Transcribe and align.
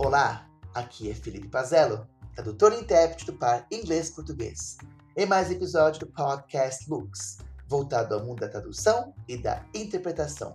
Olá, 0.00 0.48
aqui 0.74 1.10
é 1.10 1.14
Felipe 1.14 1.48
Pazello, 1.48 2.06
tradutor 2.32 2.72
e 2.72 2.76
intérprete 2.76 3.26
do 3.26 3.32
par 3.32 3.66
inglês-português, 3.68 4.76
em 5.16 5.26
mais 5.26 5.50
episódio 5.50 5.98
do 5.98 6.12
podcast 6.12 6.88
Looks, 6.88 7.38
voltado 7.66 8.14
ao 8.14 8.24
mundo 8.24 8.38
da 8.38 8.48
tradução 8.48 9.12
e 9.26 9.36
da 9.36 9.66
interpretação. 9.74 10.54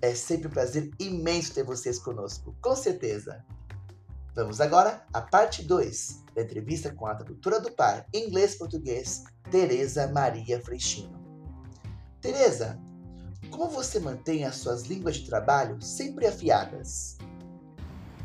É 0.00 0.14
sempre 0.14 0.46
um 0.46 0.52
prazer 0.52 0.88
imenso 1.00 1.52
ter 1.52 1.64
vocês 1.64 1.98
conosco, 1.98 2.54
com 2.62 2.76
certeza. 2.76 3.44
Vamos 4.36 4.60
agora 4.60 5.04
à 5.12 5.20
parte 5.20 5.64
2 5.64 6.22
da 6.36 6.42
entrevista 6.42 6.94
com 6.94 7.06
a 7.08 7.14
tradutora 7.16 7.58
do 7.58 7.72
par 7.72 8.06
inglês-português, 8.14 9.24
Tereza 9.50 10.06
Maria 10.06 10.62
Freixinho. 10.62 11.18
Tereza, 12.20 12.78
como 13.50 13.68
você 13.68 13.98
mantém 13.98 14.44
as 14.44 14.54
suas 14.54 14.84
línguas 14.84 15.16
de 15.16 15.26
trabalho 15.26 15.82
sempre 15.82 16.28
afiadas? 16.28 17.18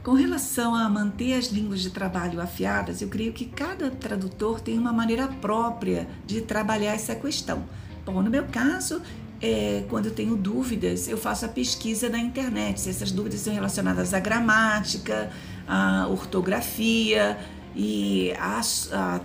Com 0.04 0.14
relação 0.14 0.74
a 0.74 0.88
manter 0.88 1.34
as 1.34 1.48
línguas 1.48 1.82
de 1.82 1.90
trabalho 1.90 2.40
afiadas, 2.40 3.02
eu 3.02 3.10
creio 3.10 3.34
que 3.34 3.46
cada 3.46 3.92
tradutor 3.92 4.62
tem 4.62 4.80
uma 4.80 4.94
maneira 4.94 5.28
própria 5.28 6.08
de 6.26 6.42
trabalhar 6.42 6.94
essa 6.94 7.14
questão. 7.14 7.66
Bom, 8.06 8.22
no 8.22 8.30
meu 8.30 8.46
caso, 8.46 9.02
é, 9.42 9.84
quando 9.90 10.06
eu 10.06 10.14
tenho 10.14 10.38
dúvidas, 10.38 11.10
eu 11.10 11.18
faço 11.18 11.46
a 11.46 11.50
pesquisa 11.50 12.08
na 12.08 12.18
internet. 12.18 12.80
Se 12.80 12.90
essas 12.90 13.12
dúvidas 13.12 13.42
são 13.42 13.54
relacionadas 13.54 14.14
à 14.14 14.20
gramática, 14.20 15.32
à 15.68 16.08
ortografia 16.08 17.38
e 17.76 18.32
a, 18.40 18.62
a 18.94 19.20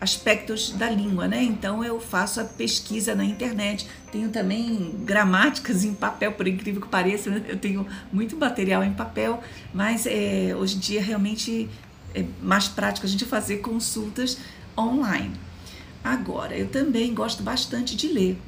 aspectos 0.00 0.70
da 0.70 0.88
língua, 0.88 1.26
né? 1.26 1.42
Então 1.42 1.82
eu 1.82 2.00
faço 2.00 2.40
a 2.40 2.44
pesquisa 2.44 3.14
na 3.14 3.24
internet. 3.24 3.88
Tenho 4.12 4.28
também 4.28 4.94
gramáticas 5.04 5.84
em 5.84 5.94
papel, 5.94 6.32
por 6.32 6.46
incrível 6.46 6.80
que 6.80 6.88
pareça, 6.88 7.30
eu 7.30 7.56
tenho 7.56 7.86
muito 8.12 8.36
material 8.36 8.84
em 8.84 8.92
papel, 8.92 9.42
mas 9.74 10.06
é, 10.06 10.54
hoje 10.56 10.76
em 10.76 10.78
dia 10.78 11.02
realmente 11.02 11.68
é 12.14 12.24
mais 12.42 12.68
prático 12.68 13.06
a 13.06 13.08
gente 13.08 13.24
fazer 13.24 13.58
consultas 13.58 14.38
online. 14.76 15.32
Agora, 16.02 16.56
eu 16.56 16.68
também 16.68 17.12
gosto 17.12 17.42
bastante 17.42 17.96
de 17.96 18.08
ler. 18.08 18.38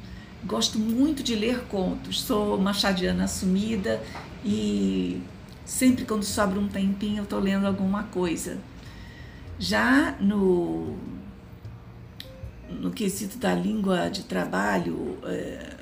Gosto 0.43 0.79
muito 0.79 1.21
de 1.21 1.35
ler 1.35 1.65
contos. 1.65 2.21
Sou 2.21 2.57
machadiana 2.57 3.25
assumida 3.25 4.01
e 4.43 5.21
sempre 5.65 6.05
quando 6.05 6.23
sobra 6.23 6.59
um 6.59 6.67
tempinho 6.67 7.17
eu 7.17 7.23
estou 7.23 7.39
lendo 7.39 7.67
alguma 7.67 8.03
coisa. 8.03 8.57
Já 9.59 10.15
no 10.19 10.97
no 12.79 12.91
quesito 12.91 13.37
da 13.37 13.53
língua 13.53 14.09
de 14.09 14.23
trabalho 14.23 15.17
é, 15.23 15.77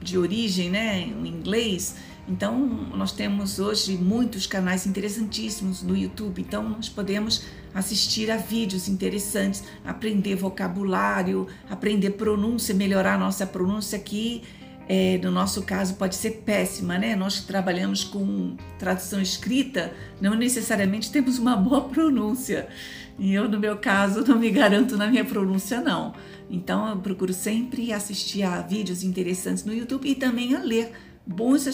de 0.00 0.18
origem, 0.18 0.70
né, 0.70 1.12
o 1.20 1.24
inglês, 1.24 1.96
então 2.28 2.56
nós 2.94 3.12
temos 3.12 3.58
hoje 3.58 3.96
muitos 3.96 4.46
canais 4.46 4.86
interessantíssimos 4.86 5.82
no 5.82 5.96
YouTube, 5.96 6.40
então 6.40 6.68
nós 6.68 6.88
podemos 6.88 7.44
assistir 7.74 8.30
a 8.30 8.36
vídeos 8.36 8.86
interessantes, 8.88 9.64
aprender 9.84 10.36
vocabulário, 10.36 11.48
aprender 11.68 12.10
pronúncia, 12.10 12.74
melhorar 12.74 13.18
nossa 13.18 13.46
pronúncia 13.46 13.98
aqui. 13.98 14.42
É, 14.94 15.16
no 15.22 15.30
nosso 15.30 15.62
caso 15.62 15.94
pode 15.94 16.14
ser 16.14 16.42
péssima, 16.44 16.98
né? 16.98 17.16
Nós 17.16 17.40
que 17.40 17.46
trabalhamos 17.46 18.04
com 18.04 18.54
tradução 18.78 19.22
escrita, 19.22 19.90
não 20.20 20.34
necessariamente 20.34 21.10
temos 21.10 21.38
uma 21.38 21.56
boa 21.56 21.84
pronúncia. 21.88 22.68
E 23.18 23.32
eu, 23.32 23.48
no 23.48 23.58
meu 23.58 23.78
caso, 23.78 24.22
não 24.22 24.38
me 24.38 24.50
garanto 24.50 24.98
na 24.98 25.06
minha 25.06 25.24
pronúncia, 25.24 25.80
não. 25.80 26.12
Então, 26.50 26.90
eu 26.90 26.98
procuro 26.98 27.32
sempre 27.32 27.90
assistir 27.90 28.42
a 28.42 28.60
vídeos 28.60 29.02
interessantes 29.02 29.64
no 29.64 29.72
YouTube 29.72 30.06
e 30.06 30.14
também 30.14 30.54
a 30.54 30.62
ler 30.62 30.92
bons, 31.26 31.66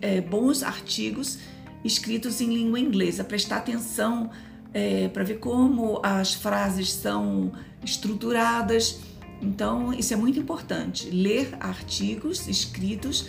é, 0.00 0.20
bons 0.20 0.62
artigos 0.62 1.40
escritos 1.84 2.40
em 2.40 2.54
língua 2.54 2.78
inglesa, 2.78 3.24
prestar 3.24 3.56
atenção 3.56 4.30
é, 4.72 5.08
para 5.08 5.24
ver 5.24 5.40
como 5.40 5.98
as 6.04 6.34
frases 6.34 6.92
são 6.92 7.50
estruturadas. 7.84 9.00
Então, 9.40 9.92
isso 9.92 10.12
é 10.12 10.16
muito 10.16 10.38
importante, 10.38 11.10
ler 11.10 11.56
artigos 11.60 12.46
escritos 12.46 13.28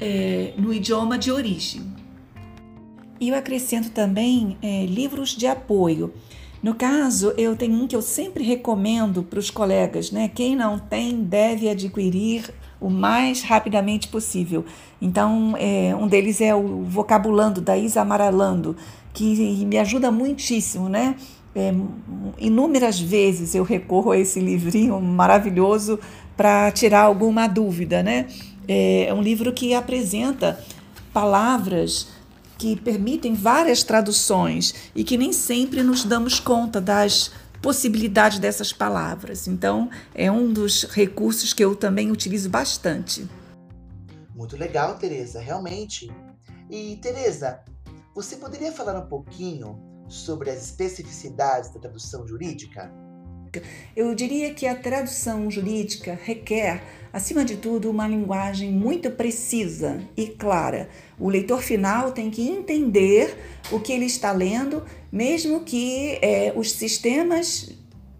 é, 0.00 0.54
no 0.56 0.72
idioma 0.72 1.18
de 1.18 1.30
origem. 1.30 1.82
E 3.20 3.28
eu 3.28 3.34
acrescento 3.36 3.90
também 3.90 4.56
é, 4.62 4.86
livros 4.86 5.30
de 5.30 5.46
apoio. 5.46 6.12
No 6.62 6.74
caso, 6.74 7.34
eu 7.36 7.54
tenho 7.54 7.74
um 7.74 7.86
que 7.86 7.94
eu 7.94 8.02
sempre 8.02 8.42
recomendo 8.42 9.22
para 9.22 9.38
os 9.38 9.50
colegas, 9.50 10.10
né? 10.10 10.28
Quem 10.28 10.56
não 10.56 10.78
tem 10.78 11.22
deve 11.22 11.68
adquirir 11.68 12.52
o 12.80 12.88
mais 12.88 13.42
rapidamente 13.42 14.08
possível. 14.08 14.64
Então, 15.00 15.54
é, 15.58 15.94
um 15.94 16.06
deles 16.06 16.40
é 16.40 16.54
o 16.54 16.82
Vocabulando, 16.84 17.60
da 17.60 17.76
Isa 17.76 18.00
Amaralando, 18.00 18.76
que 19.12 19.64
me 19.66 19.78
ajuda 19.78 20.10
muitíssimo, 20.10 20.88
né? 20.88 21.16
É, 21.54 21.72
inúmeras 22.38 23.00
vezes 23.00 23.54
eu 23.54 23.64
recorro 23.64 24.12
a 24.12 24.18
esse 24.18 24.38
livrinho 24.38 25.00
maravilhoso 25.00 25.98
para 26.36 26.70
tirar 26.70 27.02
alguma 27.02 27.46
dúvida, 27.48 28.02
né? 28.02 28.28
É 28.68 29.12
um 29.12 29.20
livro 29.20 29.52
que 29.52 29.74
apresenta 29.74 30.62
palavras 31.12 32.08
que 32.56 32.76
permitem 32.76 33.34
várias 33.34 33.82
traduções 33.82 34.74
e 34.94 35.02
que 35.02 35.16
nem 35.16 35.32
sempre 35.32 35.82
nos 35.82 36.04
damos 36.04 36.38
conta 36.38 36.80
das 36.80 37.32
possibilidades 37.62 38.38
dessas 38.38 38.72
palavras. 38.72 39.48
Então, 39.48 39.90
é 40.14 40.30
um 40.30 40.52
dos 40.52 40.84
recursos 40.84 41.52
que 41.52 41.64
eu 41.64 41.74
também 41.74 42.10
utilizo 42.10 42.48
bastante. 42.48 43.26
Muito 44.34 44.56
legal, 44.56 44.96
Teresa, 44.96 45.40
realmente. 45.40 46.10
E 46.70 46.96
Teresa, 47.02 47.60
você 48.14 48.36
poderia 48.36 48.72
falar 48.72 48.98
um 48.98 49.08
pouquinho 49.08 49.89
sobre 50.10 50.50
as 50.50 50.64
especificidades 50.64 51.70
da 51.70 51.80
tradução 51.80 52.26
jurídica? 52.26 52.92
Eu 53.96 54.14
diria 54.14 54.54
que 54.54 54.66
a 54.66 54.76
tradução 54.76 55.50
jurídica 55.50 56.18
requer, 56.22 56.82
acima 57.12 57.44
de 57.44 57.56
tudo, 57.56 57.90
uma 57.90 58.06
linguagem 58.06 58.70
muito 58.70 59.10
precisa 59.10 60.00
e 60.16 60.26
clara. 60.26 60.88
O 61.18 61.28
leitor 61.28 61.60
final 61.60 62.12
tem 62.12 62.30
que 62.30 62.48
entender 62.48 63.36
o 63.72 63.80
que 63.80 63.92
ele 63.92 64.04
está 64.04 64.30
lendo, 64.30 64.84
mesmo 65.10 65.64
que 65.64 66.18
é, 66.22 66.52
os 66.54 66.72
sistemas 66.72 67.70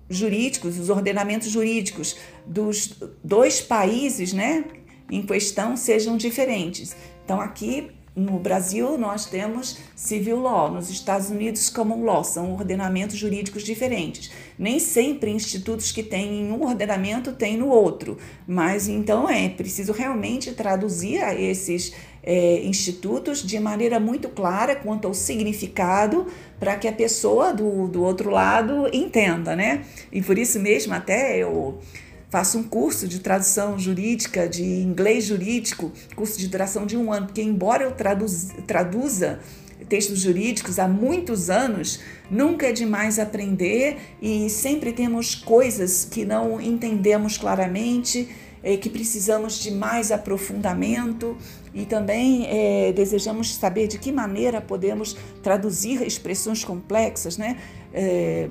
jurídicos, 0.08 0.78
os 0.78 0.90
ordenamentos 0.90 1.48
jurídicos 1.48 2.16
dos 2.44 2.98
dois 3.22 3.60
países 3.60 4.32
né, 4.32 4.64
em 5.08 5.22
questão 5.22 5.76
sejam 5.76 6.16
diferentes. 6.16 6.96
Então, 7.24 7.40
aqui 7.40 7.92
no 8.14 8.38
Brasil, 8.38 8.98
nós 8.98 9.26
temos 9.26 9.78
civil 9.94 10.40
law, 10.40 10.70
nos 10.70 10.90
Estados 10.90 11.30
Unidos, 11.30 11.70
common 11.70 12.02
law, 12.02 12.24
são 12.24 12.52
ordenamentos 12.52 13.16
jurídicos 13.16 13.62
diferentes. 13.62 14.30
Nem 14.58 14.80
sempre 14.80 15.30
institutos 15.30 15.92
que 15.92 16.02
têm 16.02 16.40
em 16.40 16.52
um 16.52 16.64
ordenamento 16.64 17.32
têm 17.32 17.56
no 17.56 17.68
outro, 17.68 18.18
mas 18.46 18.88
então 18.88 19.30
é 19.30 19.48
preciso 19.48 19.92
realmente 19.92 20.52
traduzir 20.52 21.22
esses 21.38 21.94
é, 22.22 22.62
institutos 22.64 23.42
de 23.42 23.58
maneira 23.58 24.00
muito 24.00 24.28
clara 24.28 24.74
quanto 24.74 25.06
ao 25.06 25.14
significado 25.14 26.26
para 26.58 26.76
que 26.76 26.88
a 26.88 26.92
pessoa 26.92 27.52
do, 27.52 27.86
do 27.88 28.02
outro 28.02 28.28
lado 28.28 28.88
entenda, 28.92 29.54
né? 29.54 29.84
E 30.12 30.20
por 30.20 30.36
isso 30.36 30.58
mesmo 30.58 30.92
até 30.92 31.38
eu 31.38 31.78
faço 32.30 32.58
um 32.58 32.62
curso 32.62 33.08
de 33.08 33.18
tradução 33.18 33.78
jurídica, 33.78 34.48
de 34.48 34.62
inglês 34.62 35.24
jurídico, 35.24 35.92
curso 36.14 36.38
de 36.38 36.46
duração 36.48 36.86
de 36.86 36.96
um 36.96 37.12
ano, 37.12 37.26
porque 37.26 37.42
embora 37.42 37.82
eu 37.82 37.92
traduz, 37.92 38.50
traduza 38.66 39.40
textos 39.88 40.20
jurídicos 40.20 40.78
há 40.78 40.86
muitos 40.86 41.50
anos, 41.50 42.00
nunca 42.30 42.68
é 42.68 42.72
demais 42.72 43.18
aprender 43.18 43.98
e 44.22 44.48
sempre 44.48 44.92
temos 44.92 45.34
coisas 45.34 46.04
que 46.04 46.24
não 46.24 46.60
entendemos 46.60 47.36
claramente, 47.36 48.28
é, 48.62 48.76
que 48.76 48.88
precisamos 48.88 49.58
de 49.58 49.72
mais 49.72 50.12
aprofundamento 50.12 51.36
e 51.74 51.84
também 51.84 52.46
é, 52.46 52.92
desejamos 52.92 53.54
saber 53.54 53.88
de 53.88 53.98
que 53.98 54.12
maneira 54.12 54.60
podemos 54.60 55.16
traduzir 55.42 56.02
expressões 56.02 56.62
complexas, 56.62 57.36
né? 57.36 57.56
É, 57.92 58.48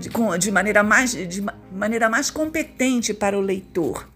de, 0.00 0.38
de, 0.38 0.50
maneira 0.50 0.82
mais, 0.82 1.12
de 1.12 1.44
maneira 1.70 2.08
mais 2.08 2.30
competente 2.30 3.12
para 3.12 3.38
o 3.38 3.40
leitor. 3.40 4.08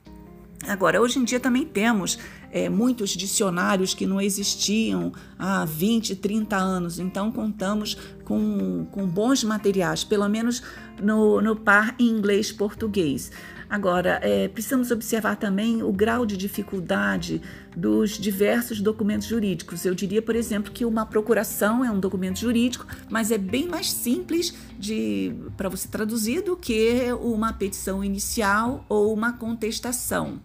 Agora, 0.66 1.00
hoje 1.00 1.18
em 1.18 1.24
dia 1.24 1.38
também 1.38 1.66
temos 1.66 2.18
é, 2.54 2.68
muitos 2.68 3.10
dicionários 3.10 3.94
que 3.94 4.06
não 4.06 4.20
existiam 4.20 5.12
há 5.36 5.64
20, 5.64 6.14
30 6.14 6.56
anos, 6.56 7.00
então 7.00 7.32
contamos 7.32 7.96
com, 8.24 8.86
com 8.92 9.04
bons 9.08 9.42
materiais, 9.42 10.04
pelo 10.04 10.28
menos 10.28 10.62
no, 11.02 11.40
no 11.40 11.56
par 11.56 11.96
inglês-português. 11.98 13.32
Agora, 13.68 14.20
é, 14.22 14.46
precisamos 14.46 14.92
observar 14.92 15.34
também 15.34 15.82
o 15.82 15.92
grau 15.92 16.24
de 16.24 16.36
dificuldade 16.36 17.42
dos 17.76 18.10
diversos 18.12 18.80
documentos 18.80 19.26
jurídicos. 19.26 19.84
Eu 19.84 19.96
diria, 19.96 20.22
por 20.22 20.36
exemplo, 20.36 20.70
que 20.70 20.84
uma 20.84 21.04
procuração 21.04 21.84
é 21.84 21.90
um 21.90 21.98
documento 21.98 22.38
jurídico, 22.38 22.86
mas 23.10 23.32
é 23.32 23.38
bem 23.38 23.66
mais 23.66 23.90
simples 23.90 24.54
para 25.56 25.68
você 25.68 25.88
traduzir 25.88 26.42
do 26.42 26.56
que 26.56 27.12
uma 27.20 27.52
petição 27.52 28.04
inicial 28.04 28.84
ou 28.88 29.12
uma 29.12 29.32
contestação. 29.32 30.38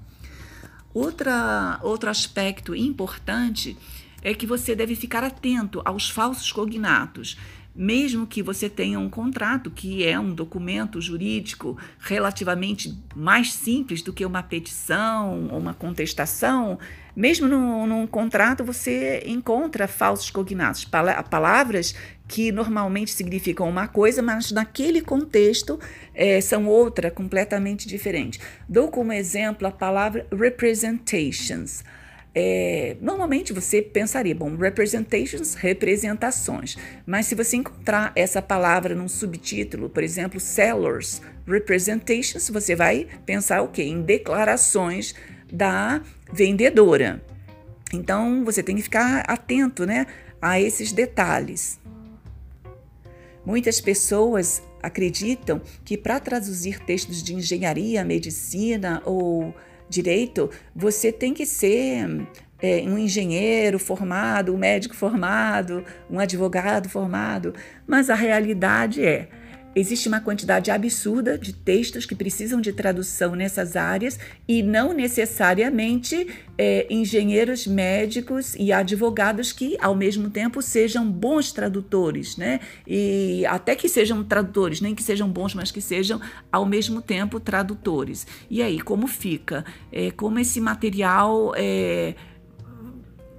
Outra, 0.93 1.79
outro 1.83 2.09
aspecto 2.09 2.75
importante 2.75 3.77
é 4.21 4.33
que 4.33 4.45
você 4.45 4.75
deve 4.75 4.95
ficar 4.95 5.23
atento 5.23 5.81
aos 5.85 6.09
falsos 6.09 6.51
cognatos. 6.51 7.37
Mesmo 7.79 8.27
que 8.27 8.43
você 8.43 8.69
tenha 8.69 8.99
um 8.99 9.09
contrato, 9.09 9.71
que 9.71 10.05
é 10.05 10.19
um 10.19 10.33
documento 10.33 10.99
jurídico 10.99 11.77
relativamente 11.97 12.93
mais 13.15 13.53
simples 13.53 14.01
do 14.01 14.11
que 14.11 14.25
uma 14.25 14.43
petição 14.43 15.47
ou 15.49 15.59
uma 15.59 15.73
contestação, 15.73 16.77
mesmo 17.15 17.47
num, 17.47 18.05
contrato 18.05 18.65
você 18.65 19.23
encontra 19.25 19.87
falsos 19.87 20.29
cognatos, 20.29 20.83
palavras 21.29 21.95
que 22.27 22.51
normalmente 22.51 23.11
significam 23.11 23.69
uma 23.69 23.87
coisa, 23.87 24.21
mas 24.21 24.51
naquele 24.51 24.99
contexto 24.99 25.79
é, 26.13 26.41
são 26.41 26.67
outra, 26.67 27.09
completamente 27.09 27.87
diferente. 27.87 28.41
Dou 28.67 28.89
como 28.89 29.13
exemplo 29.13 29.65
a 29.65 29.71
palavra 29.71 30.27
representations. 30.37 31.81
É, 32.33 32.95
normalmente 33.01 33.51
você 33.51 33.81
pensaria, 33.81 34.35
bom, 34.35 34.55
representations, 34.55 35.55
representações, 35.55 36.77
mas 37.05 37.25
se 37.25 37.33
você 37.33 37.57
encontrar 37.57 38.11
essa 38.15 38.41
palavra 38.41 38.93
num 38.93 39.07
subtítulo, 39.07 39.89
por 39.89 40.03
exemplo, 40.03 40.39
sellers, 40.39 41.21
representations, 41.47 42.49
você 42.49 42.75
vai 42.75 43.07
pensar 43.25 43.63
o 43.63 43.69
quê? 43.69 43.83
Em 43.83 44.01
declarações 44.01 45.15
da 45.51 46.01
vendedora. 46.31 47.23
Então 47.91 48.45
você 48.45 48.61
tem 48.61 48.75
que 48.75 48.83
ficar 48.83 49.21
atento 49.27 49.85
né, 49.85 50.05
a 50.39 50.59
esses 50.61 50.91
detalhes. 50.91 51.79
Muitas 53.43 53.81
pessoas 53.81 54.61
acreditam 54.81 55.61
que 55.83 55.97
para 55.97 56.19
traduzir 56.19 56.79
textos 56.79 57.23
de 57.23 57.33
engenharia, 57.33 58.03
medicina 58.03 59.01
ou 59.05 59.53
direito, 59.89 60.49
você 60.75 61.11
tem 61.11 61.33
que 61.33 61.45
ser 61.45 62.27
é, 62.61 62.83
um 62.85 62.97
engenheiro 62.97 63.79
formado, 63.79 64.53
um 64.53 64.57
médico 64.57 64.95
formado, 64.95 65.83
um 66.09 66.19
advogado 66.19 66.89
formado, 66.89 67.53
mas 67.87 68.09
a 68.09 68.15
realidade 68.15 69.03
é 69.03 69.29
Existe 69.75 70.07
uma 70.07 70.19
quantidade 70.19 70.71
absurda 70.71 71.37
de 71.37 71.53
textos 71.53 72.05
que 72.05 72.15
precisam 72.15 72.59
de 72.59 72.73
tradução 72.73 73.35
nessas 73.35 73.75
áreas 73.75 74.19
e 74.47 74.63
não 74.63 74.93
necessariamente 74.93 76.27
é, 76.57 76.87
engenheiros 76.89 77.67
médicos 77.67 78.55
e 78.55 78.73
advogados 78.73 79.51
que, 79.51 79.77
ao 79.79 79.95
mesmo 79.95 80.29
tempo, 80.29 80.61
sejam 80.61 81.09
bons 81.09 81.51
tradutores, 81.51 82.35
né? 82.35 82.59
E 82.87 83.45
até 83.45 83.75
que 83.75 83.87
sejam 83.87 84.23
tradutores, 84.23 84.81
nem 84.81 84.95
que 84.95 85.03
sejam 85.03 85.29
bons, 85.29 85.53
mas 85.53 85.71
que 85.71 85.81
sejam, 85.81 86.19
ao 86.51 86.65
mesmo 86.65 87.01
tempo, 87.01 87.39
tradutores. 87.39 88.25
E 88.49 88.63
aí, 88.63 88.81
como 88.81 89.07
fica? 89.07 89.63
É, 89.91 90.09
como 90.11 90.39
esse 90.39 90.59
material 90.59 91.53
é, 91.55 92.15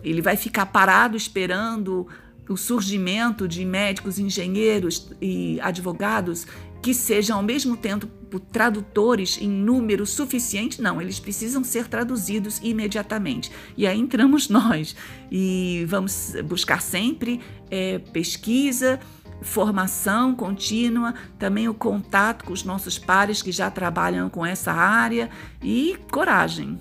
ele 0.03 0.23
vai 0.23 0.37
ficar 0.37 0.67
parado 0.67 1.17
esperando 1.17 2.06
o 2.48 2.56
surgimento 2.56 3.46
de 3.46 3.64
médicos, 3.64 4.19
engenheiros 4.19 5.10
e 5.20 5.60
advogados 5.60 6.46
que 6.82 6.94
sejam 6.94 7.37
ao 7.37 7.42
mesmo 7.42 7.76
tempo 7.76 8.08
tradutores 8.38 9.38
em 9.40 9.48
número 9.48 10.06
suficiente, 10.06 10.81
não, 10.81 11.00
eles 11.00 11.19
precisam 11.19 11.62
ser 11.64 11.88
traduzidos 11.88 12.58
imediatamente. 12.62 13.50
E 13.76 13.87
aí 13.87 13.98
entramos 13.98 14.48
nós 14.50 14.96
e 15.31 15.84
vamos 15.88 16.34
buscar 16.44 16.81
sempre 16.81 17.40
é, 17.70 17.98
pesquisa, 17.98 18.98
formação 19.43 20.34
contínua, 20.34 21.14
também 21.38 21.69
o 21.69 21.75
contato 21.75 22.44
com 22.44 22.52
os 22.52 22.64
nossos 22.64 22.98
pares 22.98 23.43
que 23.43 23.52
já 23.52 23.70
trabalham 23.70 24.28
com 24.28 24.44
essa 24.44 24.72
área 24.72 25.31
e 25.62 25.96
coragem. 26.10 26.78